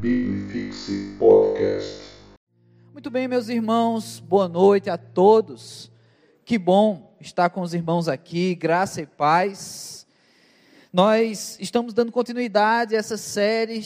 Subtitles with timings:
[0.00, 2.00] Bibifixe Podcast.
[2.92, 5.90] Muito bem, meus irmãos, boa noite a todos.
[6.44, 10.06] Que bom estar com os irmãos aqui, graça e paz.
[10.92, 13.84] Nós estamos dando continuidade a essa série,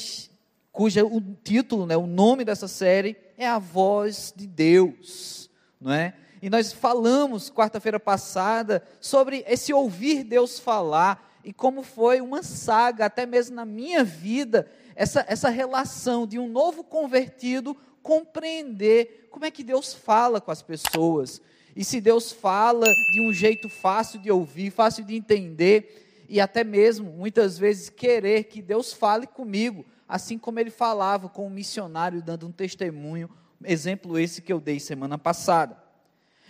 [0.71, 5.49] cuja o título, né, o nome dessa série é A Voz de Deus,
[5.81, 6.13] não é?
[6.43, 13.07] E nós falamos quarta-feira passada sobre esse ouvir Deus falar e como foi uma saga,
[13.07, 19.51] até mesmo na minha vida, essa, essa relação de um novo convertido compreender como é
[19.51, 21.41] que Deus fala com as pessoas.
[21.75, 26.65] E se Deus fala de um jeito fácil de ouvir, fácil de entender, e até
[26.65, 31.51] mesmo, muitas vezes, querer que Deus fale comigo, assim como ele falava com o um
[31.51, 33.31] missionário, dando um testemunho,
[33.65, 35.77] exemplo esse que eu dei semana passada.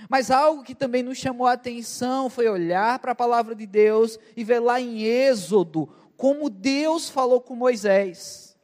[0.09, 4.19] Mas algo que também nos chamou a atenção foi olhar para a palavra de Deus
[4.37, 5.89] e ver lá em Êxodo
[6.23, 8.57] como Deus falou com Moisés.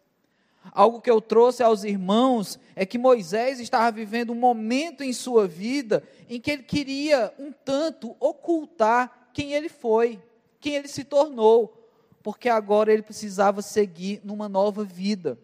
[0.70, 5.48] Algo que eu trouxe aos irmãos é que Moisés estava vivendo um momento em sua
[5.48, 10.22] vida em que ele queria um tanto ocultar quem ele foi,
[10.60, 11.90] quem ele se tornou,
[12.22, 15.36] porque agora ele precisava seguir numa nova vida.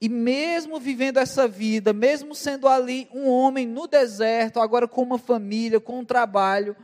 [0.00, 5.16] E mesmo vivendo essa vida, mesmo sendo ali um homem no deserto, agora com uma
[5.16, 6.74] família, com um trabalho,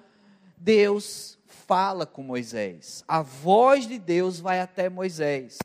[0.56, 1.35] Deus
[1.66, 3.04] fala com Moisés.
[3.06, 5.58] A voz de Deus vai até Moisés.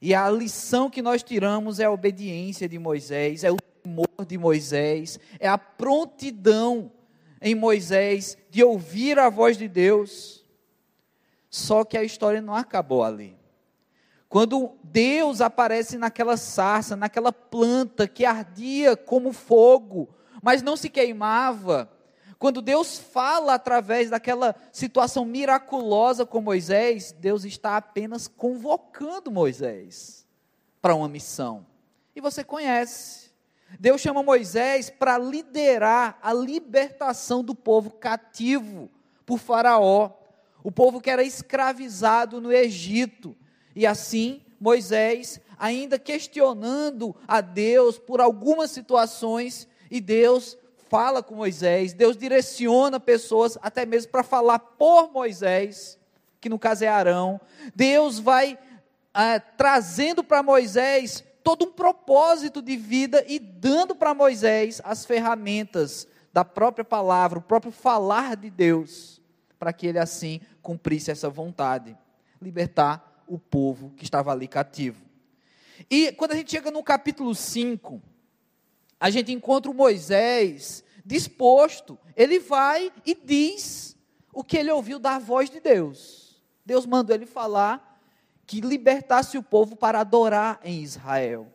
[0.00, 4.38] E a lição que nós tiramos é a obediência de Moisés, é o temor de
[4.38, 6.90] Moisés, é a prontidão
[7.40, 10.44] em Moisés de ouvir a voz de Deus.
[11.50, 13.36] Só que a história não acabou ali.
[14.28, 20.08] Quando Deus aparece naquela sarça, naquela planta que ardia como fogo,
[20.40, 21.90] mas não se queimava.
[22.40, 30.26] Quando Deus fala através daquela situação miraculosa com Moisés, Deus está apenas convocando Moisés
[30.80, 31.66] para uma missão.
[32.16, 33.30] E você conhece.
[33.78, 38.90] Deus chama Moisés para liderar a libertação do povo cativo
[39.26, 40.10] por Faraó,
[40.64, 43.36] o povo que era escravizado no Egito.
[43.76, 50.56] E assim, Moisés, ainda questionando a Deus por algumas situações, e Deus
[50.90, 55.96] fala com Moisés, Deus direciona pessoas até mesmo para falar por Moisés,
[56.40, 57.40] que no caso é Arão.
[57.76, 58.58] Deus vai
[59.14, 66.08] é, trazendo para Moisés todo um propósito de vida e dando para Moisés as ferramentas
[66.32, 69.22] da própria palavra, o próprio falar de Deus,
[69.60, 71.96] para que ele assim cumprisse essa vontade,
[72.42, 75.04] libertar o povo que estava ali cativo.
[75.88, 78.02] E quando a gente chega no capítulo 5,
[79.00, 83.96] a gente encontra o Moisés disposto, ele vai e diz
[84.32, 86.40] o que ele ouviu da voz de Deus.
[86.64, 87.98] Deus mandou ele falar
[88.46, 91.48] que libertasse o povo para adorar em Israel,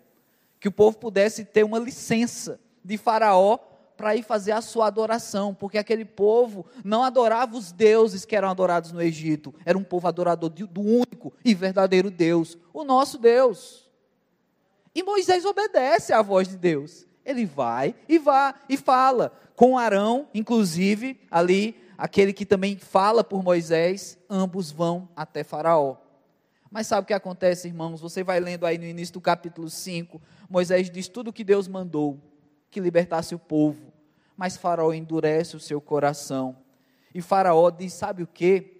[0.59, 3.59] que o povo pudesse ter uma licença de Faraó
[3.95, 8.49] para ir fazer a sua adoração, porque aquele povo não adorava os deuses que eram
[8.49, 13.89] adorados no Egito, era um povo adorador do único e verdadeiro Deus, o nosso Deus.
[14.93, 17.05] E Moisés obedece à voz de Deus.
[17.25, 23.43] Ele vai e vá e fala com Arão, inclusive ali aquele que também fala por
[23.43, 25.97] Moisés, ambos vão até Faraó.
[26.69, 28.01] Mas sabe o que acontece, irmãos?
[28.01, 31.67] Você vai lendo aí no início do capítulo 5, Moisés diz tudo o que Deus
[31.67, 32.19] mandou
[32.69, 33.93] que libertasse o povo.
[34.35, 36.57] Mas Faraó endurece o seu coração.
[37.13, 38.73] E Faraó diz: Sabe o que?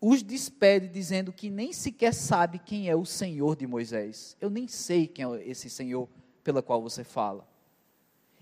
[0.00, 4.36] Os despede, dizendo que nem sequer sabe quem é o Senhor de Moisés.
[4.40, 6.08] Eu nem sei quem é esse Senhor
[6.44, 7.44] pela qual você fala.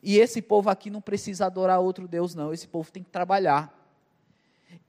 [0.07, 2.53] E esse povo aqui não precisa adorar outro Deus, não.
[2.53, 3.75] Esse povo tem que trabalhar.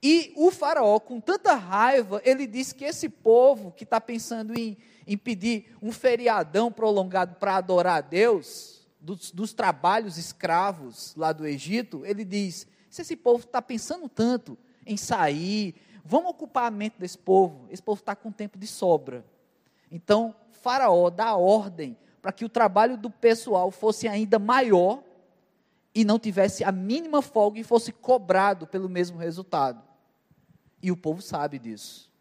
[0.02, 4.76] E o faraó, com tanta raiva, ele diz que esse povo que está pensando em,
[5.06, 11.46] em pedir um feriadão prolongado para adorar a Deus, dos, dos trabalhos escravos lá do
[11.46, 16.96] Egito, ele diz: se esse povo está pensando tanto em sair, vamos ocupar a mente
[16.98, 19.24] desse povo, esse povo está com tempo de sobra.
[19.90, 21.96] Então, Faraó dá ordem
[22.26, 25.00] para que o trabalho do pessoal fosse ainda maior
[25.94, 29.80] e não tivesse a mínima folga e fosse cobrado pelo mesmo resultado.
[30.82, 32.12] E o povo sabe disso.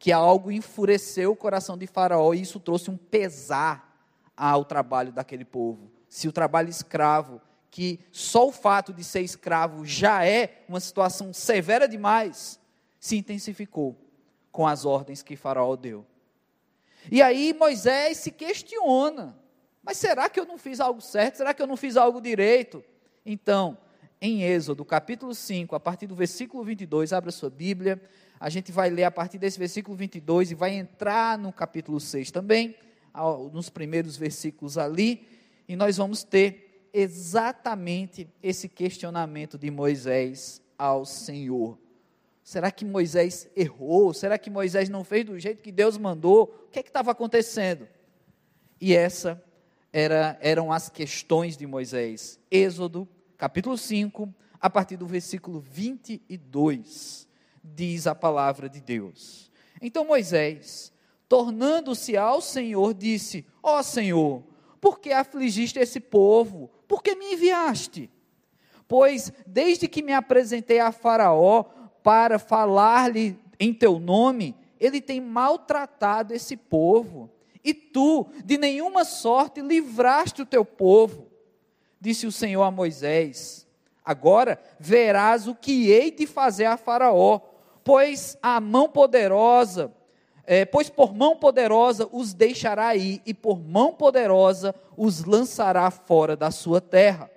[0.00, 4.04] Que algo enfureceu o coração de Faraó e isso trouxe um pesar
[4.36, 7.40] ao trabalho daquele povo se o trabalho escravo,
[7.70, 12.58] que só o fato de ser escravo já é uma situação severa demais,
[12.98, 13.96] se intensificou
[14.50, 16.04] com as ordens que Faraó deu.
[17.08, 19.38] E aí Moisés se questiona:
[19.82, 21.36] mas será que eu não fiz algo certo?
[21.36, 22.82] Será que eu não fiz algo direito?
[23.24, 23.78] Então,
[24.20, 28.02] em Êxodo, capítulo 5, a partir do versículo 22, abra sua Bíblia.
[28.40, 32.30] A gente vai ler a partir desse versículo 22 e vai entrar no capítulo 6
[32.30, 32.74] também
[33.52, 35.26] nos primeiros versículos ali,
[35.68, 41.76] e nós vamos ter exatamente esse questionamento de Moisés ao Senhor.
[42.50, 44.12] Será que Moisés errou?
[44.12, 46.52] Será que Moisés não fez do jeito que Deus mandou?
[46.66, 47.86] O que é estava acontecendo?
[48.80, 49.40] E essa
[49.92, 52.40] era, eram as questões de Moisés.
[52.50, 53.06] Êxodo,
[53.38, 57.28] capítulo 5, a partir do versículo 22,
[57.62, 59.48] diz a palavra de Deus.
[59.80, 60.92] Então Moisés,
[61.28, 64.42] tornando-se ao Senhor, disse: Ó oh, Senhor,
[64.80, 66.68] por que afligiste esse povo?
[66.88, 68.10] Por que me enviaste?
[68.88, 76.32] Pois desde que me apresentei a Faraó, para falar-lhe em teu nome, ele tem maltratado
[76.32, 77.30] esse povo.
[77.62, 81.26] E tu, de nenhuma sorte, livraste o teu povo.
[82.00, 83.66] Disse o Senhor a Moisés:
[84.02, 87.40] Agora verás o que hei de fazer a Faraó,
[87.84, 89.92] pois a mão poderosa,
[90.46, 96.34] é, pois por mão poderosa os deixará ir, e por mão poderosa os lançará fora
[96.34, 97.30] da sua terra.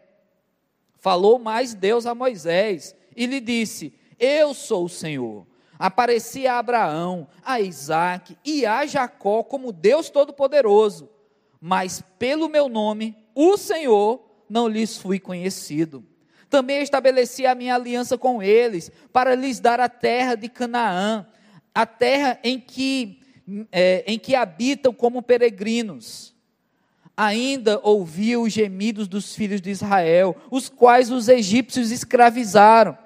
[0.97, 5.45] Falou mais Deus a Moisés e lhe disse: eu sou o Senhor.
[5.77, 11.09] Apareci a Abraão, a Isaac e a Jacó como Deus Todo-Poderoso,
[11.59, 16.05] mas pelo meu nome, o Senhor, não lhes fui conhecido.
[16.49, 21.25] Também estabeleci a minha aliança com eles, para lhes dar a terra de Canaã,
[21.73, 23.19] a terra em que,
[23.71, 26.33] é, em que habitam como peregrinos.
[27.17, 33.02] Ainda ouvi os gemidos dos filhos de Israel, os quais os egípcios escravizaram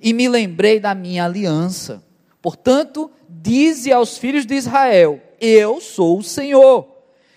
[0.00, 2.02] e me lembrei da minha aliança.
[2.40, 6.88] Portanto, dize aos filhos de Israel: Eu sou o Senhor,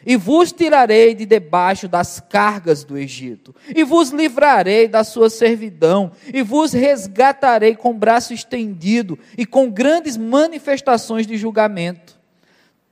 [0.05, 6.11] e vos tirarei de debaixo das cargas do Egito, e vos livrarei da sua servidão,
[6.33, 12.21] e vos resgatarei com braço estendido e com grandes manifestações de julgamento.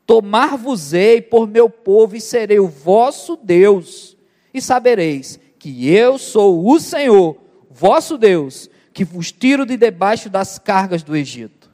[0.05, 4.17] Tomar-vos-ei por meu povo e serei o vosso Deus,
[4.53, 7.37] e sabereis que eu sou o Senhor,
[7.69, 8.69] vosso Deus,
[9.01, 11.71] que vos tiro de debaixo das cargas do Egito,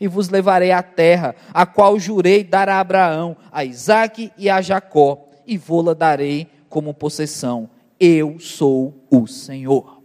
[0.00, 4.62] e vos levarei à terra, a qual jurei dar a Abraão, a Isaque e a
[4.62, 7.68] Jacó, e vou-la darei como possessão.
[8.00, 10.00] Eu sou o Senhor.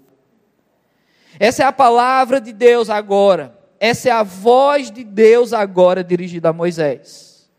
[1.40, 3.58] Essa é a palavra de Deus agora.
[3.80, 7.50] Essa é a voz de Deus agora dirigida a Moisés.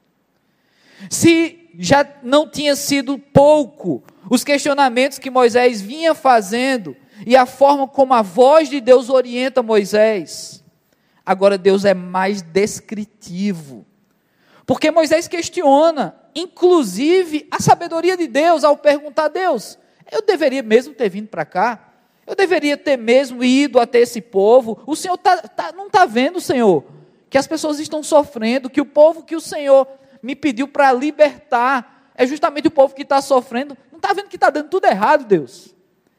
[1.08, 7.86] Se já não tinha sido pouco os questionamentos que Moisés vinha fazendo e a forma
[7.86, 10.64] como a voz de Deus orienta Moisés.
[11.24, 13.86] Agora Deus é mais descritivo.
[14.66, 19.78] Porque Moisés questiona, inclusive, a sabedoria de Deus ao perguntar a Deus:
[20.10, 21.92] eu deveria mesmo ter vindo para cá?
[22.26, 24.82] Eu deveria ter mesmo ido até esse povo?
[24.84, 26.84] O Senhor tá, tá, não está vendo, Senhor,
[27.30, 29.86] que as pessoas estão sofrendo, que o povo que o Senhor
[30.20, 33.76] me pediu para libertar é justamente o povo que está sofrendo.
[33.92, 35.75] Não está vendo que está dando tudo errado, Deus?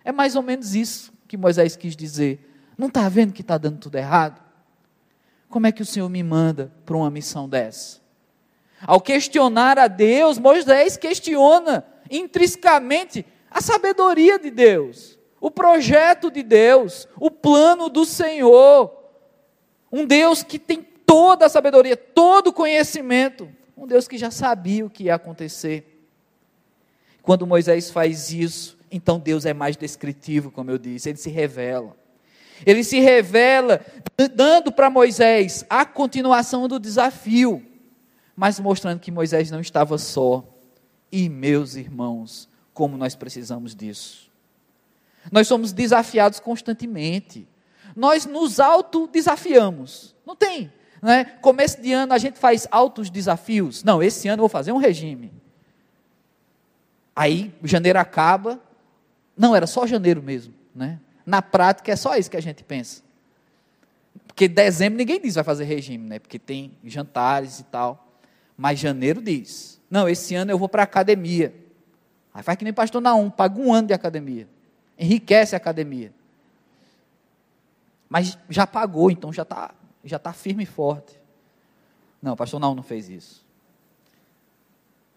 [0.07, 2.39] É mais ou menos isso que Moisés quis dizer.
[2.77, 4.41] Não está vendo que está dando tudo errado?
[5.49, 7.99] Como é que o Senhor me manda para uma missão dessa?
[8.81, 17.05] Ao questionar a Deus, Moisés questiona intrinsecamente a sabedoria de Deus, o projeto de Deus,
[17.19, 18.89] o plano do Senhor.
[19.91, 23.49] Um Deus que tem toda a sabedoria, todo o conhecimento.
[23.75, 26.01] Um Deus que já sabia o que ia acontecer.
[27.21, 31.95] Quando Moisés faz isso, então Deus é mais descritivo, como eu disse, ele se revela.
[32.65, 33.81] Ele se revela
[34.33, 37.63] dando para Moisés a continuação do desafio,
[38.35, 40.43] mas mostrando que Moisés não estava só.
[41.11, 44.29] E meus irmãos, como nós precisamos disso.
[45.31, 47.47] Nós somos desafiados constantemente.
[47.95, 50.15] Nós nos autodesafiamos.
[50.25, 50.71] Não tem.
[51.01, 51.25] Né?
[51.41, 53.83] Começo de ano a gente faz altos desafios.
[53.83, 55.31] Não, esse ano eu vou fazer um regime.
[57.15, 58.59] Aí janeiro acaba,
[59.37, 60.99] não, era só janeiro mesmo, né?
[61.25, 63.03] Na prática é só isso que a gente pensa.
[64.25, 66.19] Porque dezembro ninguém diz vai fazer regime, né?
[66.19, 68.07] Porque tem jantares e tal.
[68.57, 71.53] Mas janeiro diz: "Não, esse ano eu vou para a academia".
[72.33, 74.47] Aí faz que nem pastor Naum, paga um ano de academia.
[74.97, 76.13] Enriquece a academia.
[78.09, 81.19] Mas já pagou, então já está já tá firme e forte.
[82.21, 83.45] Não, pastor Naum não fez isso.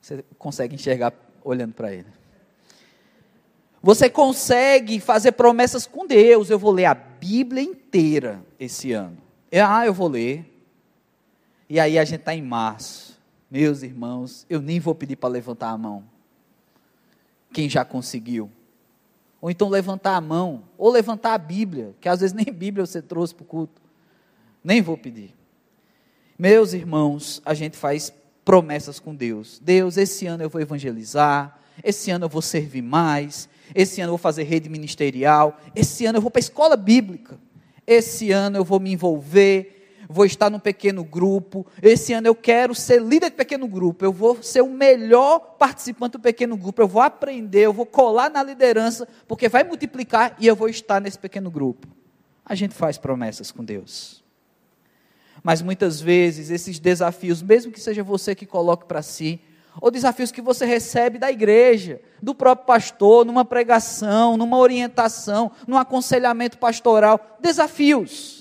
[0.01, 1.13] Você consegue enxergar
[1.45, 2.20] olhando para ele.
[3.83, 6.51] Você consegue fazer promessas com Deus.
[6.51, 9.17] Eu vou ler a Bíblia inteira esse ano.
[9.53, 10.47] Ah, eu vou ler.
[11.69, 13.19] E aí a gente está em março.
[13.51, 16.05] Meus irmãos, eu nem vou pedir para levantar a mão.
[17.53, 18.51] Quem já conseguiu?
[19.41, 23.01] Ou então levantar a mão, ou levantar a Bíblia, que às vezes nem Bíblia você
[23.01, 23.81] trouxe para o culto.
[24.63, 25.35] Nem vou pedir.
[26.39, 28.13] Meus irmãos, a gente faz
[28.45, 29.61] promessas com Deus.
[29.63, 34.13] Deus, esse ano eu vou evangelizar, esse ano eu vou servir mais, esse ano eu
[34.13, 37.39] vou fazer rede ministerial, esse ano eu vou para a escola bíblica,
[37.87, 42.75] esse ano eu vou me envolver, vou estar num pequeno grupo, esse ano eu quero
[42.75, 46.89] ser líder de pequeno grupo, eu vou ser o melhor participante do pequeno grupo, eu
[46.89, 51.19] vou aprender, eu vou colar na liderança, porque vai multiplicar e eu vou estar nesse
[51.19, 51.87] pequeno grupo.
[52.45, 54.25] A gente faz promessas com Deus.
[55.43, 59.41] Mas muitas vezes esses desafios, mesmo que seja você que coloque para si,
[59.81, 65.77] ou desafios que você recebe da igreja, do próprio pastor, numa pregação, numa orientação, num
[65.77, 68.41] aconselhamento pastoral, desafios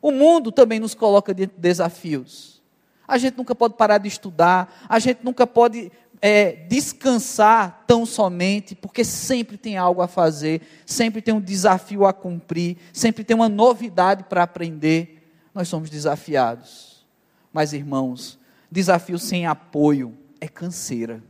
[0.00, 2.62] o mundo também nos coloca de desafios.
[3.06, 5.90] A gente nunca pode parar de estudar, a gente nunca pode
[6.20, 12.12] é, descansar tão somente, porque sempre tem algo a fazer, sempre tem um desafio a
[12.12, 15.30] cumprir, sempre tem uma novidade para aprender.
[15.54, 17.06] Nós somos desafiados.
[17.52, 18.38] Mas, irmãos,
[18.70, 21.22] desafio sem apoio é canseira.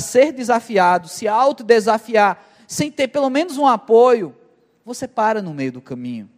[0.00, 4.34] Ser desafiado, se autodesafiar, sem ter pelo menos um apoio,
[4.84, 6.28] você para no meio do caminho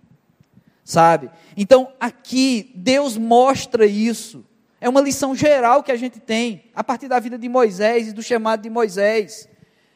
[0.85, 1.31] sabe?
[1.57, 4.45] Então, aqui, Deus mostra isso.
[4.81, 8.13] É uma lição geral que a gente tem, a partir da vida de Moisés e
[8.13, 9.49] do chamado de Moisés.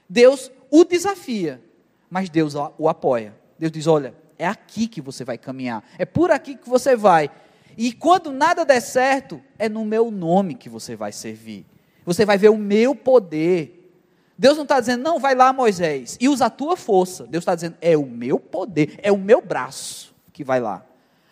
[0.08, 1.62] Deus o desafia,
[2.08, 3.36] mas Deus o apoia.
[3.58, 7.30] Deus diz: olha, é aqui que você vai caminhar, é por aqui que você vai.
[7.78, 11.64] E quando nada der certo, é no meu nome que você vai servir.
[12.04, 13.94] Você vai ver o meu poder.
[14.36, 17.24] Deus não está dizendo, não, vai lá, Moisés, e usa a tua força.
[17.24, 20.84] Deus está dizendo, é o meu poder, é o meu braço que vai lá.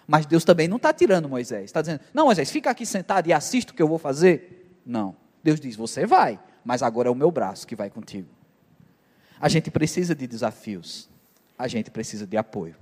[0.07, 1.65] Mas Deus também não está tirando Moisés.
[1.65, 4.79] Está dizendo, não, Moisés, fica aqui sentado e assista o que eu vou fazer.
[4.87, 5.17] Não.
[5.43, 8.29] Deus diz, você vai, mas agora é o meu braço que vai contigo.
[9.41, 11.09] A gente precisa de desafios.
[11.59, 12.77] A gente precisa de apoio.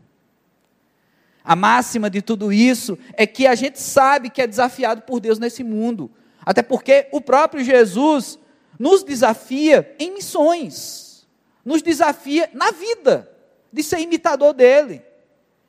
[1.44, 5.38] A máxima de tudo isso é que a gente sabe que é desafiado por Deus
[5.38, 6.10] nesse mundo.
[6.40, 8.38] Até porque o próprio Jesus
[8.78, 11.28] nos desafia em missões,
[11.62, 13.30] nos desafia na vida,
[13.70, 15.02] de ser imitador dele.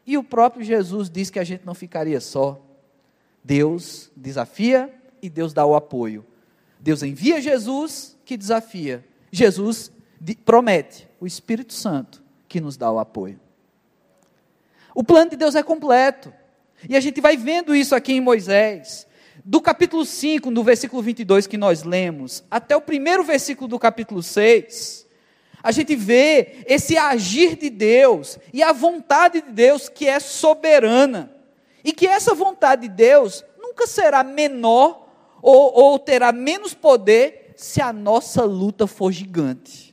[0.05, 2.61] E o próprio Jesus disse que a gente não ficaria só.
[3.43, 6.25] Deus desafia e Deus dá o apoio.
[6.79, 9.03] Deus envia Jesus que desafia.
[9.31, 9.91] Jesus
[10.45, 13.39] promete o Espírito Santo que nos dá o apoio.
[14.95, 16.33] O plano de Deus é completo.
[16.87, 19.05] E a gente vai vendo isso aqui em Moisés.
[19.43, 24.23] Do capítulo 5, no versículo 22 que nós lemos, até o primeiro versículo do capítulo
[24.23, 25.05] 6,
[25.61, 31.29] a gente vê esse agir de Deus e a vontade de Deus que é soberana.
[31.83, 35.09] E que essa vontade de Deus nunca será menor
[35.41, 39.84] ou, ou terá menos poder se a nossa luta for gigante.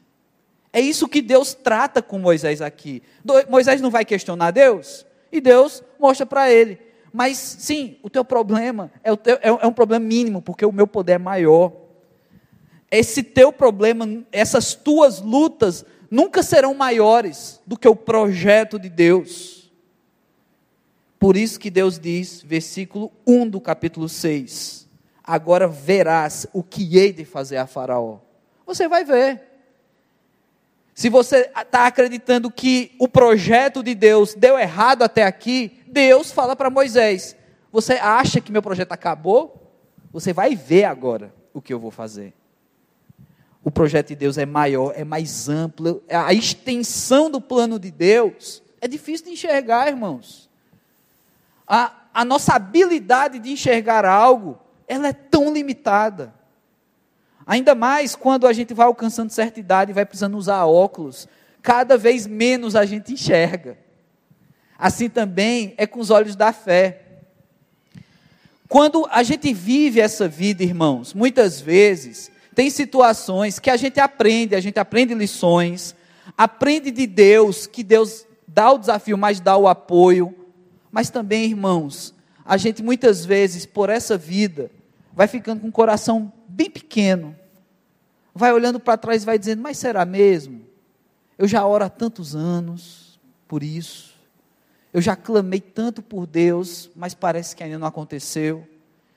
[0.73, 3.03] É isso que Deus trata com Moisés aqui.
[3.49, 6.79] Moisés não vai questionar Deus, e Deus mostra para ele.
[7.13, 10.87] Mas sim, o teu problema é, teu, é, é um problema mínimo, porque o meu
[10.87, 11.83] poder é maior
[12.93, 19.73] esse teu problema, essas tuas lutas, nunca serão maiores do que o projeto de Deus.
[21.19, 24.87] Por isso que Deus diz, versículo 1 do capítulo 6:
[25.25, 28.19] Agora verás o que hei de fazer a Faraó.
[28.67, 29.41] Você vai ver.
[30.95, 36.55] Se você está acreditando que o projeto de Deus deu errado até aqui, Deus fala
[36.55, 37.37] para Moisés:
[37.71, 39.73] Você acha que meu projeto acabou?
[40.13, 42.35] Você vai ver agora o que eu vou fazer
[43.65, 48.63] o projeto de Deus é maior, é mais amplo, a extensão do plano de Deus
[48.81, 50.51] é difícil de enxergar, irmãos.
[51.67, 54.59] A, a nossa habilidade de enxergar algo,
[54.89, 56.35] ela é tão limitada.
[57.53, 61.29] Ainda mais quando a gente vai alcançando certa idade e vai precisando usar óculos,
[61.61, 63.77] cada vez menos a gente enxerga.
[64.79, 67.03] Assim também é com os olhos da fé.
[68.67, 74.57] Quando a gente vive essa vida, irmãos, muitas vezes tem situações que a gente aprende,
[74.57, 75.95] a gente aprende lições,
[76.39, 80.35] aprende de Deus, que Deus dá o desafio, mas dá o apoio.
[80.91, 82.15] Mas também, irmãos,
[82.47, 84.71] a gente muitas vezes, por essa vida,
[85.13, 87.37] vai ficando com o coração bem pequeno,
[88.35, 90.65] vai olhando para trás e vai dizendo: Mas será mesmo?
[91.39, 94.15] Eu já oro há tantos anos por isso,
[94.93, 98.67] eu já clamei tanto por Deus, mas parece que ainda não aconteceu.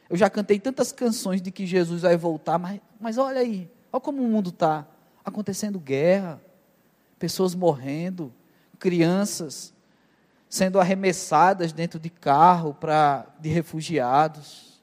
[0.10, 4.01] Eu já cantei tantas canções de que Jesus vai voltar, mas, mas olha aí, olha
[4.01, 4.88] como o mundo está.
[5.24, 6.39] Acontecendo guerra,
[7.17, 8.31] pessoas morrendo,
[8.77, 9.74] crianças
[10.48, 14.81] sendo arremessadas dentro de carro para de refugiados.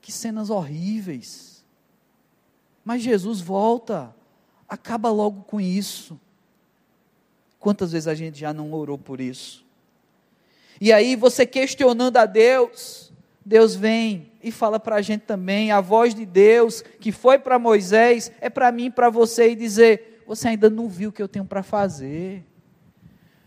[0.00, 1.53] Que cenas horríveis.
[2.84, 4.14] Mas Jesus volta,
[4.68, 6.20] acaba logo com isso.
[7.58, 9.64] Quantas vezes a gente já não orou por isso?
[10.80, 13.12] E aí você questionando a Deus,
[13.44, 17.58] Deus vem e fala para a gente também, a voz de Deus que foi para
[17.58, 21.28] Moisés, é para mim para você e dizer: você ainda não viu o que eu
[21.28, 22.44] tenho para fazer.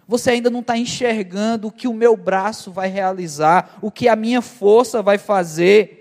[0.08, 4.15] Você ainda não está enxergando o que o meu braço vai realizar, o que a
[4.15, 5.96] minha força vai fazer.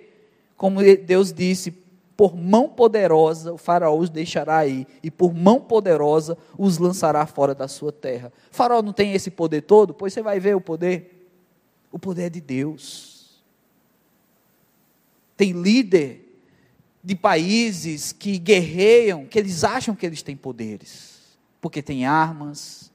[0.57, 1.73] Como Deus disse,
[2.17, 7.55] por mão poderosa o faraó os deixará aí, e por mão poderosa os lançará fora
[7.55, 8.33] da sua terra.
[8.51, 9.93] O faraó não tem esse poder todo?
[9.93, 11.29] Pois você vai ver o poder.
[11.93, 13.43] O poder é de Deus.
[15.37, 16.41] Tem líder
[17.05, 22.91] de países que guerreiam, que eles acham que eles têm poderes, porque têm armas,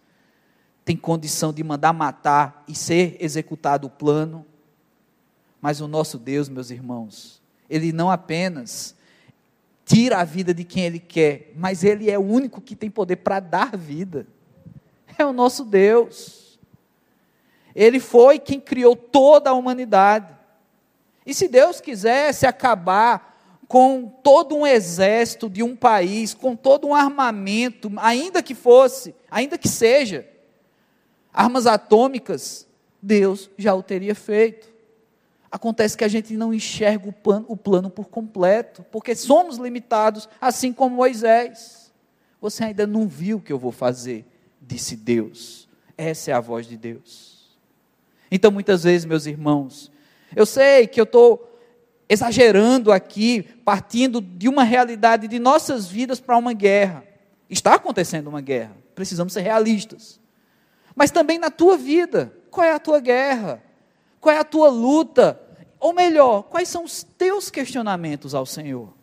[0.84, 4.46] tem condição de mandar matar e ser executado o plano.
[5.62, 8.96] Mas o nosso Deus, meus irmãos, ele não apenas
[9.92, 13.18] tira a vida de quem ele quer, mas ele é o único que tem poder
[13.18, 14.26] para dar vida.
[15.18, 16.58] É o nosso Deus.
[17.76, 20.34] Ele foi quem criou toda a humanidade.
[21.26, 26.96] E se Deus quisesse acabar com todo um exército de um país, com todo um
[26.96, 30.26] armamento, ainda que fosse, ainda que seja,
[31.34, 32.66] armas atômicas,
[33.02, 34.71] Deus já o teria feito.
[35.52, 40.30] Acontece que a gente não enxerga o plano, o plano por completo, porque somos limitados,
[40.40, 41.92] assim como Moisés.
[42.40, 44.26] Você ainda não viu o que eu vou fazer,
[44.62, 45.68] disse Deus.
[45.98, 47.58] Essa é a voz de Deus.
[48.32, 49.92] Então, muitas vezes, meus irmãos,
[50.34, 51.52] eu sei que eu estou
[52.08, 57.04] exagerando aqui, partindo de uma realidade de nossas vidas para uma guerra.
[57.50, 60.20] Está acontecendo uma guerra, precisamos ser realistas.
[60.96, 63.62] Mas também na tua vida, qual é a tua guerra?
[64.22, 65.42] Qual é a tua luta?
[65.80, 68.94] Ou melhor, quais são os teus questionamentos ao Senhor?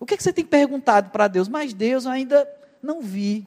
[0.00, 1.48] O que, é que você tem perguntado para Deus?
[1.48, 2.48] Mas Deus, eu ainda
[2.82, 3.46] não vi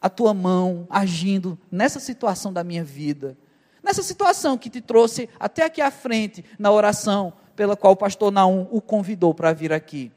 [0.00, 3.36] a tua mão agindo nessa situação da minha vida.
[3.82, 8.30] Nessa situação que te trouxe até aqui à frente na oração, pela qual o pastor
[8.32, 10.10] Naum o convidou para vir aqui.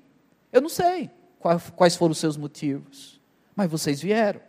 [0.52, 1.10] Eu não sei
[1.75, 3.20] quais foram os seus motivos,
[3.54, 4.40] mas vocês vieram.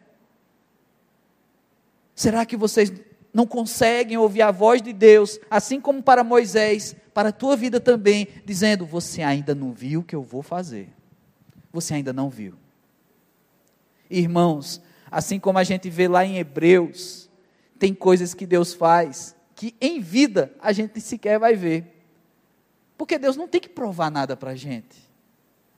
[2.14, 2.92] Será que vocês
[3.34, 7.80] não conseguem ouvir a voz de Deus, assim como para Moisés, para a tua vida
[7.80, 10.88] também, dizendo: Você ainda não viu o que eu vou fazer?
[11.72, 12.54] Você ainda não viu.
[14.08, 17.28] Irmãos, assim como a gente vê lá em Hebreus,
[17.78, 22.04] tem coisas que Deus faz que em vida a gente sequer vai ver.
[22.98, 25.10] Porque Deus não tem que provar nada para a gente.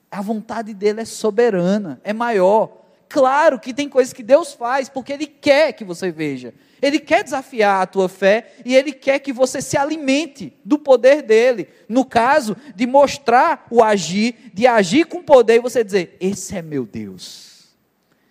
[0.09, 2.85] A vontade dele é soberana, é maior.
[3.09, 6.53] Claro que tem coisas que Deus faz porque Ele quer que você veja.
[6.81, 11.21] Ele quer desafiar a tua fé e Ele quer que você se alimente do poder
[11.21, 11.69] dele.
[11.87, 16.61] No caso, de mostrar o agir, de agir com poder e você dizer: Esse é
[16.61, 17.75] meu Deus.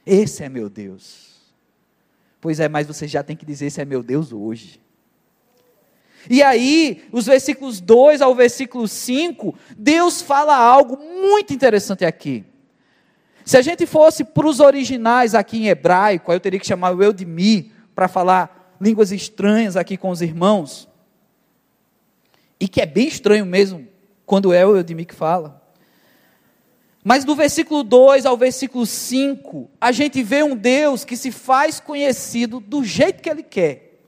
[0.04, 1.26] Esse é meu Deus.
[2.40, 4.80] Pois é, mas você já tem que dizer: Esse é meu Deus hoje.
[6.28, 12.44] E aí, os versículos 2 ao versículo 5, Deus fala algo muito interessante aqui.
[13.46, 16.90] Se a gente fosse para os originais aqui em hebraico, aí eu teria que chamar
[16.90, 20.88] o Eudimi para falar línguas estranhas aqui com os irmãos.
[22.58, 23.86] E que é bem estranho mesmo,
[24.26, 25.62] quando é o Eudimi que fala.
[27.04, 31.78] Mas do versículo 2 ao versículo 5, a gente vê um Deus que se faz
[31.78, 34.00] conhecido do jeito que Ele quer.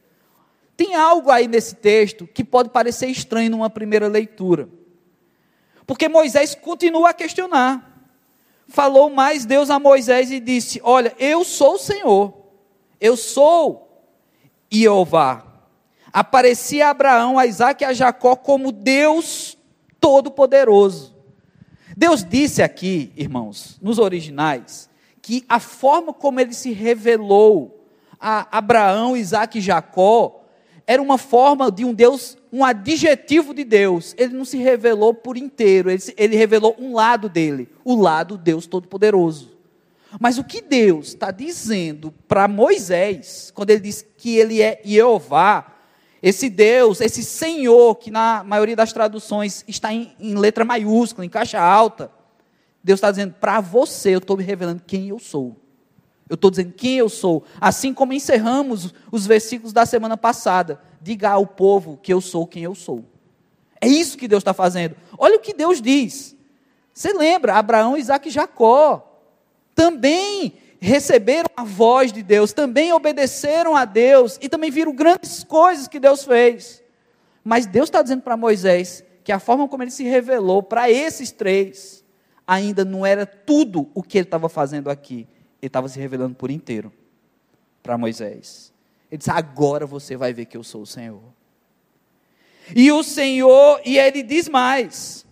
[0.76, 4.68] Tem algo aí nesse texto que pode parecer estranho numa primeira leitura.
[5.86, 7.87] Porque Moisés continua a questionar.
[8.68, 12.34] Falou mais Deus a Moisés e disse: Olha, eu sou o Senhor,
[13.00, 14.06] eu sou
[14.70, 15.44] Jeová.
[16.12, 19.56] Aparecia a Abraão, a Isaac e a Jacó como Deus
[20.00, 21.16] Todo-Poderoso.
[21.96, 24.88] Deus disse aqui, irmãos, nos originais,
[25.20, 27.86] que a forma como ele se revelou
[28.20, 30.37] a Abraão, Isaac e Jacó
[30.88, 34.14] era uma forma de um Deus, um adjetivo de Deus.
[34.16, 38.66] Ele não se revelou por inteiro, ele, ele revelou um lado dele, o lado Deus
[38.66, 39.54] Todo-Poderoso.
[40.18, 45.74] Mas o que Deus está dizendo para Moisés, quando ele diz que ele é Jeová,
[46.22, 51.28] esse Deus, esse Senhor, que na maioria das traduções está em, em letra maiúscula, em
[51.28, 52.10] caixa alta,
[52.82, 55.54] Deus está dizendo: para você eu estou me revelando quem eu sou.
[56.28, 57.44] Eu estou dizendo quem eu sou.
[57.60, 60.80] Assim como encerramos os versículos da semana passada.
[61.00, 63.04] Diga ao povo que eu sou quem eu sou.
[63.80, 64.96] É isso que Deus está fazendo.
[65.16, 66.36] Olha o que Deus diz.
[66.92, 67.54] Você lembra?
[67.54, 69.04] Abraão, Isaac e Jacó
[69.74, 75.88] também receberam a voz de Deus, também obedeceram a Deus e também viram grandes coisas
[75.88, 76.82] que Deus fez.
[77.44, 81.30] Mas Deus está dizendo para Moisés que a forma como ele se revelou para esses
[81.30, 82.04] três
[82.46, 85.26] ainda não era tudo o que ele estava fazendo aqui
[85.60, 86.92] ele estava se revelando por inteiro
[87.82, 88.72] para Moisés.
[89.10, 91.22] Ele disse: Agora você vai ver que eu sou o Senhor.
[92.74, 95.26] E o Senhor, e ele diz mais: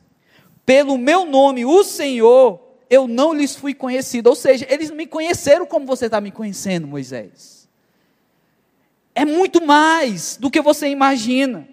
[0.67, 2.61] pelo meu nome, o Senhor,
[2.91, 4.29] eu não lhes fui conhecido.
[4.29, 7.69] Ou seja, eles me conheceram como você está me conhecendo, Moisés.
[9.15, 11.69] É muito mais do que você imagina.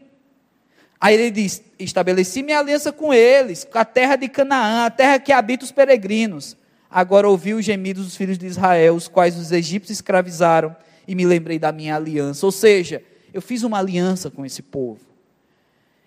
[1.02, 5.20] Aí ele diz: Estabeleci minha aliança com eles, com a terra de Canaã, a terra
[5.20, 6.56] que habita os peregrinos.
[6.94, 10.76] Agora ouvi os gemidos dos filhos de Israel, os quais os egípcios escravizaram,
[11.08, 12.46] e me lembrei da minha aliança.
[12.46, 13.02] Ou seja,
[13.34, 15.02] eu fiz uma aliança com esse povo.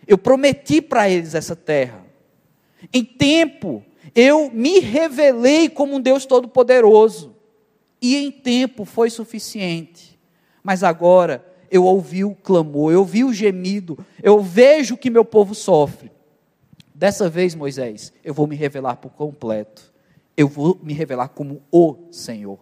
[0.06, 2.04] Eu prometi para eles essa terra.
[2.92, 7.34] Em tempo, eu me revelei como um Deus todo-poderoso.
[8.00, 10.16] E em tempo foi suficiente.
[10.62, 15.52] Mas agora eu ouvi o clamor, eu ouvi o gemido, eu vejo que meu povo
[15.52, 16.12] sofre.
[16.94, 19.95] Dessa vez, Moisés, eu vou me revelar por completo.
[20.36, 22.58] Eu vou me revelar como o Senhor.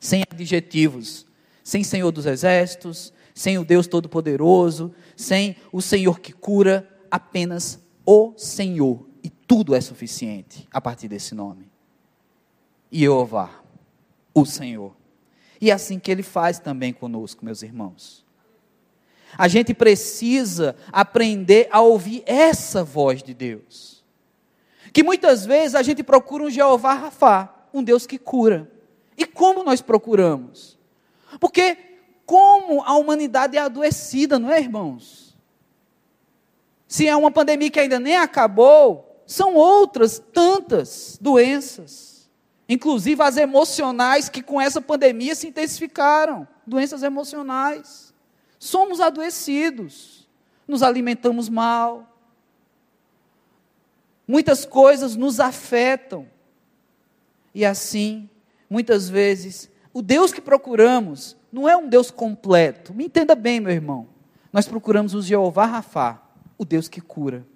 [0.00, 1.26] Sem adjetivos,
[1.62, 8.34] sem Senhor dos exércitos, sem o Deus Todo-Poderoso, sem o Senhor que cura, apenas o
[8.36, 11.70] Senhor, e tudo é suficiente a partir desse nome.
[12.90, 13.62] Jeová,
[14.32, 14.94] o Senhor.
[15.60, 18.24] E é assim que ele faz também conosco, meus irmãos.
[19.36, 23.93] A gente precisa aprender a ouvir essa voz de Deus.
[24.94, 28.70] Que muitas vezes a gente procura um Jeová Rafá, um Deus que cura.
[29.14, 30.78] E como nós procuramos?
[31.38, 31.76] Porque
[32.24, 35.24] como a humanidade é adoecida, não é, irmãos?
[36.94, 42.30] se é uma pandemia que ainda nem acabou, são outras tantas doenças,
[42.68, 48.14] inclusive as emocionais que com essa pandemia se intensificaram doenças emocionais.
[48.60, 50.28] Somos adoecidos,
[50.68, 52.13] nos alimentamos mal,
[54.26, 56.26] muitas coisas nos afetam,
[57.54, 58.28] e assim,
[58.68, 63.72] muitas vezes, o Deus que procuramos não é um Deus completo, me entenda bem, meu
[63.72, 64.08] irmão.
[64.52, 66.20] Nós procuramos o Jeová Rafá,
[66.58, 67.46] o Deus que cura.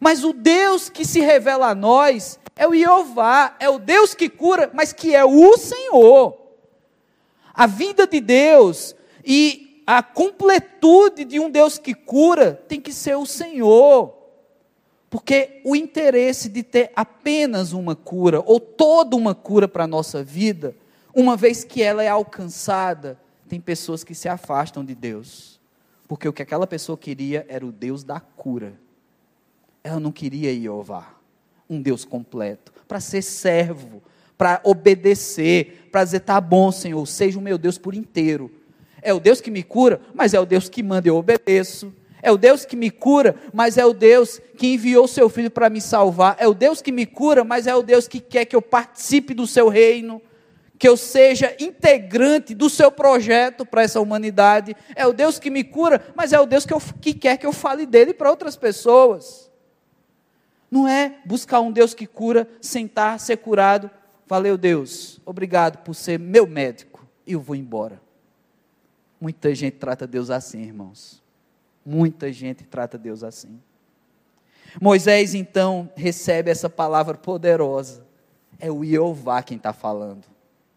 [0.00, 4.28] Mas o Deus que se revela a nós é o Jeová, é o Deus que
[4.28, 6.36] cura, mas que é o Senhor.
[7.54, 13.16] A vida de Deus e a completude de um Deus que cura tem que ser
[13.16, 14.17] o Senhor.
[15.10, 20.22] Porque o interesse de ter apenas uma cura, ou toda uma cura para a nossa
[20.22, 20.74] vida,
[21.14, 23.18] uma vez que ela é alcançada,
[23.48, 25.58] tem pessoas que se afastam de Deus.
[26.06, 28.74] Porque o que aquela pessoa queria era o Deus da cura.
[29.82, 31.14] Ela não queria Jeová,
[31.68, 34.02] um Deus completo, para ser servo,
[34.36, 38.50] para obedecer, para dizer: tá bom, Senhor, seja o meu Deus por inteiro.
[39.00, 41.92] É o Deus que me cura, mas é o Deus que manda eu obedeço.
[42.22, 45.70] É o Deus que me cura, mas é o Deus que enviou seu filho para
[45.70, 46.36] me salvar.
[46.38, 49.34] É o Deus que me cura, mas é o Deus que quer que eu participe
[49.34, 50.20] do seu reino
[50.78, 54.76] que eu seja integrante do seu projeto para essa humanidade.
[54.94, 57.44] É o Deus que me cura, mas é o Deus que, eu, que quer que
[57.44, 59.50] eu fale dele para outras pessoas.
[60.70, 63.90] Não é buscar um Deus que cura, sentar, ser curado.
[64.24, 68.00] Valeu, Deus, obrigado por ser meu médico eu vou embora.
[69.20, 71.22] Muita gente trata Deus assim, irmãos.
[71.88, 73.58] Muita gente trata Deus assim.
[74.78, 78.04] Moisés então recebe essa palavra poderosa.
[78.60, 80.26] É o Jeová quem está falando.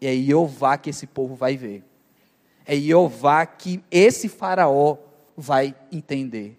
[0.00, 1.84] E é Jeová que esse povo vai ver.
[2.64, 4.96] É Jeová que esse faraó
[5.36, 6.58] vai entender.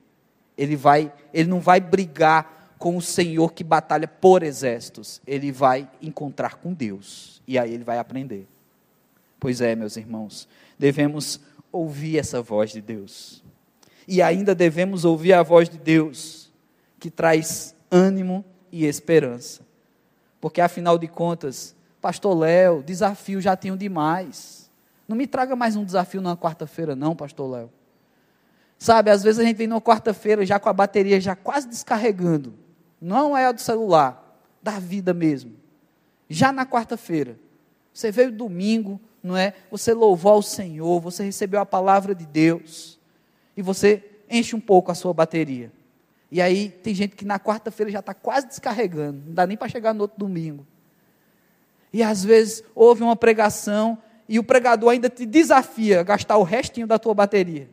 [0.56, 5.20] Ele vai, ele não vai brigar com o Senhor que batalha por exércitos.
[5.26, 7.42] Ele vai encontrar com Deus.
[7.48, 8.48] E aí ele vai aprender.
[9.40, 11.40] Pois é, meus irmãos, devemos
[11.72, 13.44] ouvir essa voz de Deus.
[14.08, 16.52] E ainda devemos ouvir a voz de Deus,
[17.00, 19.62] que traz ânimo e esperança.
[20.42, 24.70] Porque afinal de contas, Pastor Léo, desafio já tenho demais.
[25.08, 27.70] Não me traga mais um desafio na quarta-feira, não, Pastor Léo.
[28.78, 32.54] Sabe, às vezes a gente vem numa quarta-feira já com a bateria já quase descarregando.
[33.00, 35.54] Não é a do celular, da vida mesmo.
[36.28, 37.38] Já na quarta-feira.
[37.94, 39.54] Você veio domingo, não é?
[39.72, 43.00] Você louvou ao Senhor, você recebeu a palavra de Deus.
[43.56, 45.72] E você enche um pouco a sua bateria.
[46.32, 49.22] E aí tem gente que na quarta-feira já está quase descarregando.
[49.28, 50.66] Não dá nem para chegar no outro domingo.
[51.94, 56.44] E às vezes houve uma pregação e o pregador ainda te desafia a gastar o
[56.44, 57.70] restinho da tua bateria.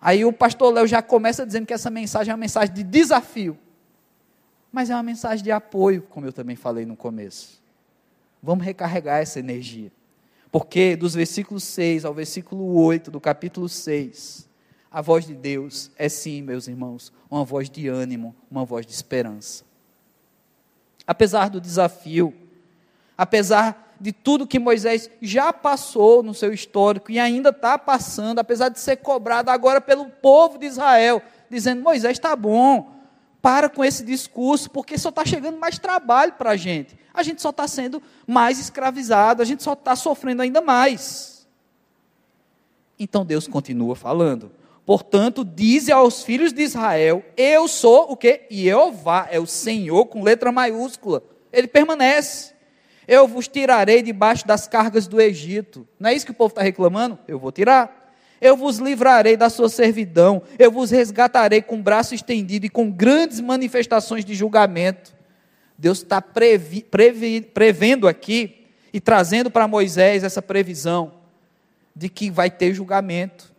[0.00, 3.58] Aí o pastor Léo já começa dizendo que essa mensagem é uma mensagem de desafio.
[4.72, 7.60] Mas é uma mensagem de apoio, como eu também falei no começo.
[8.40, 9.90] Vamos recarregar essa energia.
[10.52, 14.48] Porque dos versículos 6 ao versículo 8 do capítulo 6,
[14.90, 18.92] a voz de Deus é sim, meus irmãos, uma voz de ânimo, uma voz de
[18.92, 19.64] esperança.
[21.06, 22.34] Apesar do desafio,
[23.16, 28.68] apesar de tudo que Moisés já passou no seu histórico e ainda está passando, apesar
[28.68, 32.92] de ser cobrado agora pelo povo de Israel, dizendo: Moisés está bom,
[33.40, 36.98] para com esse discurso, porque só está chegando mais trabalho para a gente.
[37.12, 41.46] A gente só está sendo mais escravizado, a gente só está sofrendo ainda mais.
[42.98, 44.50] Então Deus continua falando.
[44.90, 48.40] Portanto, dize aos filhos de Israel: Eu sou o que?
[48.50, 51.22] Jeová, é o Senhor com letra maiúscula.
[51.52, 52.52] Ele permanece.
[53.06, 55.86] Eu vos tirarei debaixo das cargas do Egito.
[55.96, 57.16] Não é isso que o povo está reclamando?
[57.28, 58.12] Eu vou tirar.
[58.40, 60.42] Eu vos livrarei da sua servidão.
[60.58, 65.14] Eu vos resgatarei com braço estendido e com grandes manifestações de julgamento.
[65.78, 71.12] Deus está previ, previ, prevendo aqui e trazendo para Moisés essa previsão
[71.94, 73.49] de que vai ter julgamento,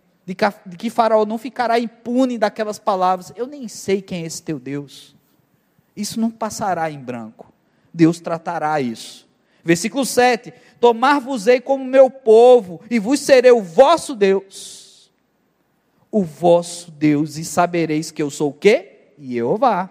[0.65, 3.33] de que, Faraó não ficará impune daquelas palavras.
[3.35, 5.15] Eu nem sei quem é esse teu Deus.
[5.95, 7.51] Isso não passará em branco.
[7.93, 9.27] Deus tratará isso.
[9.63, 15.11] Versículo 7: Tomar-vos-ei como meu povo, e vos serei o vosso Deus.
[16.09, 19.13] O vosso Deus, e sabereis que eu sou o quê?
[19.19, 19.89] Jeová,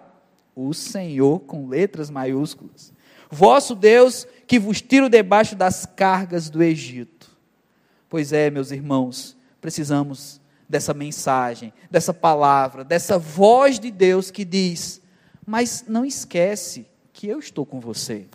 [0.55, 2.93] o Senhor com letras maiúsculas.
[3.29, 7.31] Vosso Deus, que vos tiro debaixo das cargas do Egito.
[8.09, 15.01] Pois é, meus irmãos, precisamos dessa mensagem, dessa palavra, dessa voz de Deus que diz:
[15.45, 18.25] Mas não esquece que eu estou com você.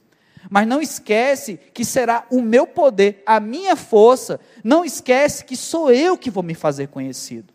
[0.48, 4.38] Mas não esquece que será o meu poder, a minha força.
[4.62, 7.52] Não esquece que sou eu que vou me fazer conhecido.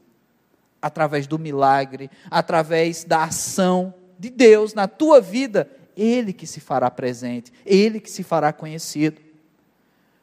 [0.81, 6.91] Através do milagre, através da ação de Deus na tua vida, Ele que se fará
[6.91, 9.21] presente, Ele que se fará conhecido.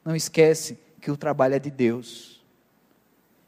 [0.05, 2.38] Não esquece que o trabalho é de Deus.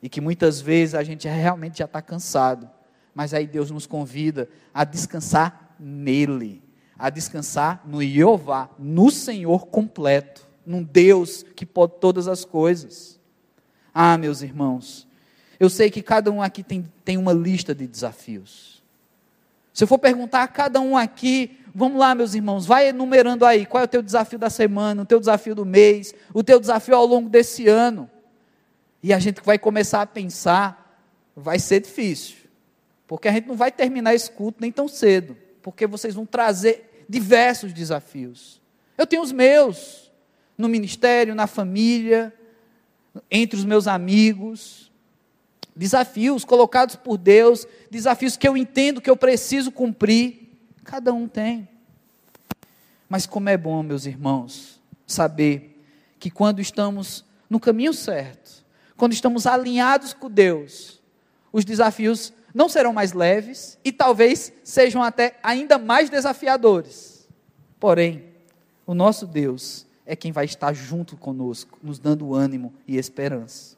[0.02, 2.68] E que muitas vezes a gente realmente já está cansado.
[3.14, 6.62] Mas aí Deus nos convida a descansar nele
[7.00, 13.18] a descansar no Jeová, no Senhor completo, num Deus que pode todas as coisas.
[13.92, 15.08] Ah, meus irmãos,
[15.58, 18.82] eu sei que cada um aqui tem, tem uma lista de desafios.
[19.72, 23.64] Se eu for perguntar a cada um aqui, vamos lá, meus irmãos, vai enumerando aí
[23.64, 26.94] qual é o teu desafio da semana, o teu desafio do mês, o teu desafio
[26.94, 28.10] ao longo desse ano.
[29.02, 31.02] E a gente vai começar a pensar,
[31.34, 32.36] vai ser difícil,
[33.06, 37.04] porque a gente não vai terminar esse culto nem tão cedo, porque vocês vão trazer
[37.08, 38.60] diversos desafios.
[38.96, 40.12] Eu tenho os meus,
[40.56, 42.32] no ministério, na família,
[43.30, 44.90] entre os meus amigos.
[45.74, 50.50] Desafios colocados por Deus, desafios que eu entendo que eu preciso cumprir.
[50.84, 51.68] Cada um tem.
[53.08, 55.82] Mas como é bom, meus irmãos, saber
[56.18, 58.59] que quando estamos no caminho certo,
[59.00, 61.00] quando estamos alinhados com Deus,
[61.50, 67.26] os desafios não serão mais leves e talvez sejam até ainda mais desafiadores.
[67.78, 68.26] Porém,
[68.86, 73.74] o nosso Deus é quem vai estar junto conosco, nos dando ânimo e esperança.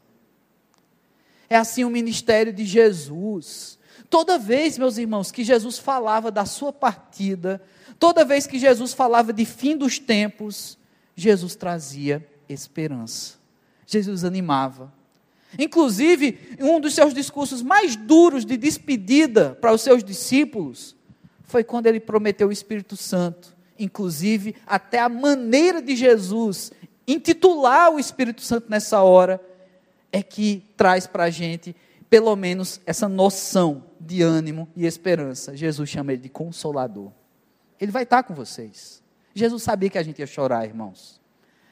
[1.48, 3.78] É assim o ministério de Jesus.
[4.10, 7.62] Toda vez, meus irmãos, que Jesus falava da sua partida,
[7.96, 10.76] toda vez que Jesus falava de fim dos tempos,
[11.14, 13.34] Jesus trazia esperança.
[13.86, 14.92] Jesus animava.
[15.58, 20.96] Inclusive, um dos seus discursos mais duros de despedida para os seus discípulos
[21.44, 23.54] foi quando ele prometeu o Espírito Santo.
[23.78, 26.72] Inclusive, até a maneira de Jesus
[27.06, 29.40] intitular o Espírito Santo nessa hora
[30.10, 31.74] é que traz para a gente,
[32.08, 35.56] pelo menos, essa noção de ânimo e esperança.
[35.56, 37.10] Jesus chama ele de consolador.
[37.80, 39.02] Ele vai estar com vocês.
[39.34, 41.20] Jesus sabia que a gente ia chorar, irmãos.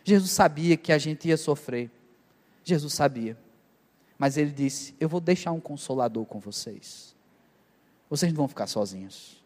[0.03, 1.91] Jesus sabia que a gente ia sofrer.
[2.65, 3.37] Jesus sabia.
[4.21, 7.17] Mas ele disse: Eu vou deixar um consolador com vocês.
[8.11, 9.43] Vocês não vão ficar sozinhos.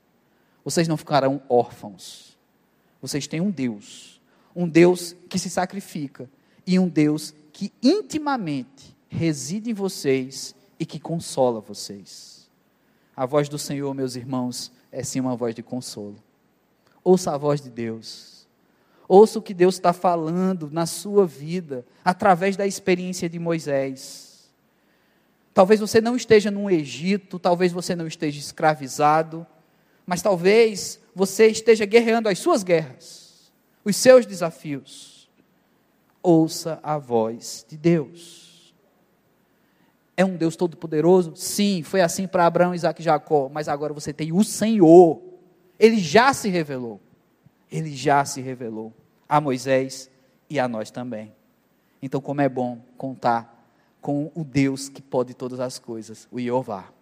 [0.64, 2.37] Vocês não ficarão órfãos.
[3.00, 4.20] Vocês têm um Deus.
[4.54, 6.28] Um Deus que se sacrifica.
[6.66, 12.50] E um Deus que intimamente reside em vocês e que consola vocês.
[13.14, 16.16] A voz do Senhor, meus irmãos, é sim uma voz de consolo.
[17.04, 18.48] Ouça a voz de Deus.
[19.06, 24.33] Ouça o que Deus está falando na sua vida, através da experiência de Moisés.
[25.54, 29.46] Talvez você não esteja no Egito, talvez você não esteja escravizado,
[30.04, 33.52] mas talvez você esteja guerreando as suas guerras,
[33.84, 35.30] os seus desafios.
[36.20, 38.74] Ouça a voz de Deus.
[40.16, 41.36] É um Deus todo-poderoso?
[41.36, 45.22] Sim, foi assim para Abraão, Isaac e Jacó, mas agora você tem o Senhor.
[45.78, 47.00] Ele já se revelou.
[47.70, 48.92] Ele já se revelou
[49.28, 50.10] a Moisés
[50.50, 51.32] e a nós também.
[52.02, 53.53] Então, como é bom contar
[54.04, 56.92] com o Deus que pode todas as coisas, o Jeová.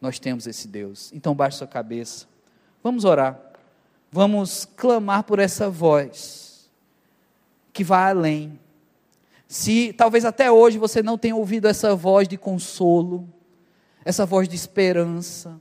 [0.00, 1.12] Nós temos esse Deus.
[1.14, 2.26] Então baixe sua cabeça.
[2.82, 3.40] Vamos orar.
[4.10, 6.68] Vamos clamar por essa voz.
[7.72, 8.58] que vai além.
[9.46, 13.28] Se talvez até hoje você não tenha ouvido essa voz de consolo,
[14.04, 15.60] essa voz de esperança,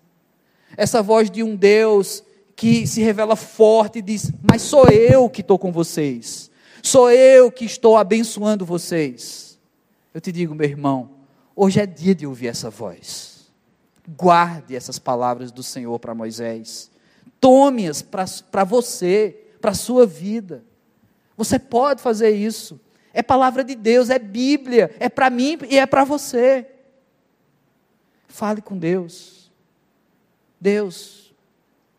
[0.75, 2.23] essa voz de um Deus
[2.55, 6.49] que se revela forte e diz: Mas sou eu que estou com vocês,
[6.81, 9.46] sou eu que estou abençoando vocês.
[10.13, 11.11] Eu te digo, meu irmão,
[11.55, 13.51] hoje é dia de ouvir essa voz.
[14.07, 16.89] Guarde essas palavras do Senhor para Moisés,
[17.39, 20.63] tome-as para você, para a sua vida.
[21.35, 22.79] Você pode fazer isso.
[23.13, 26.67] É palavra de Deus, é Bíblia, é para mim e é para você.
[28.27, 29.51] Fale com Deus.
[30.59, 31.33] Deus,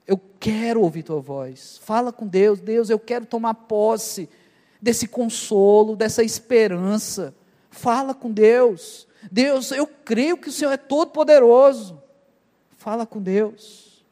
[0.07, 1.79] eu quero ouvir tua voz.
[1.83, 2.61] Fala com Deus.
[2.61, 4.29] Deus, eu quero tomar posse
[4.81, 7.35] desse consolo, dessa esperança.
[7.71, 9.07] Fala com Deus.
[9.31, 12.01] Deus, eu creio que o Senhor é todo poderoso.
[12.77, 14.05] Fala com Deus.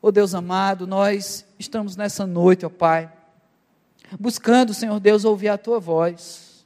[0.00, 3.10] Oh Deus amado, nós estamos nessa noite, ó Pai,
[4.20, 6.64] buscando, Senhor Deus, ouvir a tua voz.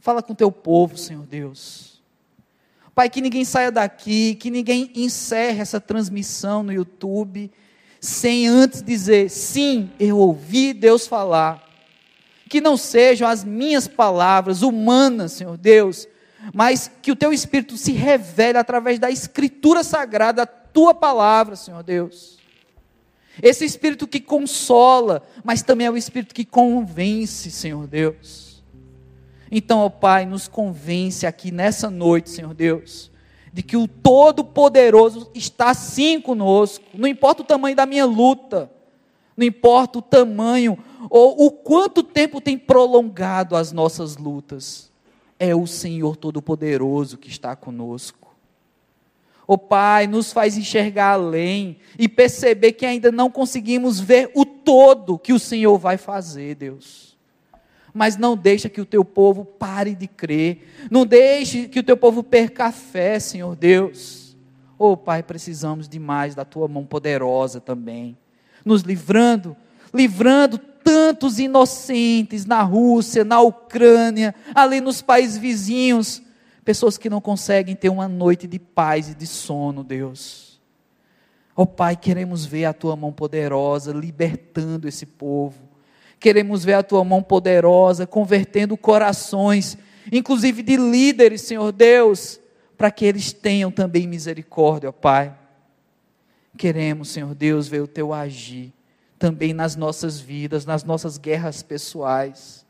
[0.00, 2.02] Fala com teu povo, Senhor Deus.
[2.94, 7.50] Pai, que ninguém saia daqui, que ninguém encerre essa transmissão no YouTube,
[8.00, 11.62] sem antes dizer: sim, eu ouvi Deus falar.
[12.48, 16.06] Que não sejam as minhas palavras humanas, Senhor Deus,
[16.52, 21.82] mas que o teu Espírito se revele através da Escritura Sagrada, a tua palavra, Senhor
[21.82, 22.38] Deus.
[23.42, 28.62] Esse Espírito que consola, mas também é o Espírito que convence, Senhor Deus.
[29.50, 33.10] Então, ó Pai, nos convence aqui nessa noite, Senhor Deus,
[33.52, 36.84] de que o Todo-Poderoso está sim conosco.
[36.94, 38.70] Não importa o tamanho da minha luta,
[39.36, 40.78] não importa o tamanho
[41.10, 44.90] ou o quanto tempo tem prolongado as nossas lutas,
[45.38, 48.34] é o Senhor Todo-Poderoso que está conosco.
[49.46, 55.18] Ó Pai, nos faz enxergar além e perceber que ainda não conseguimos ver o todo
[55.18, 57.14] que o Senhor vai fazer, Deus
[57.94, 61.96] mas não deixa que o teu povo pare de crer, não deixe que o teu
[61.96, 64.36] povo perca a fé, Senhor Deus.
[64.76, 68.18] Oh, Pai, precisamos demais da tua mão poderosa também,
[68.64, 69.56] nos livrando,
[69.92, 76.22] livrando tantos inocentes na Rússia, na Ucrânia, ali nos países vizinhos,
[76.64, 80.60] pessoas que não conseguem ter uma noite de paz e de sono, Deus.
[81.56, 85.74] Oh Pai, queremos ver a tua mão poderosa libertando esse povo,
[86.24, 89.76] Queremos ver a tua mão poderosa convertendo corações,
[90.10, 92.40] inclusive de líderes, Senhor Deus,
[92.78, 95.34] para que eles tenham também misericórdia, ó Pai.
[96.56, 98.72] Queremos, Senhor Deus, ver o teu agir
[99.18, 102.66] também nas nossas vidas, nas nossas guerras pessoais.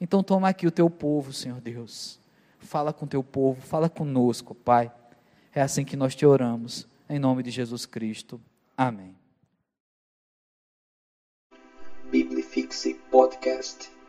[0.00, 2.18] Então toma aqui o teu povo, Senhor Deus.
[2.58, 4.90] Fala com o teu povo, fala conosco, Pai.
[5.54, 8.40] É assim que nós te oramos, em nome de Jesus Cristo.
[8.76, 9.14] Amém.
[12.10, 13.99] Biblifixe Podcast.